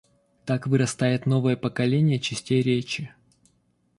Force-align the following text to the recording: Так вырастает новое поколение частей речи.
Так 0.45 0.65
вырастает 0.65 1.27
новое 1.27 1.55
поколение 1.55 2.17
частей 2.19 2.63
речи. 2.63 3.13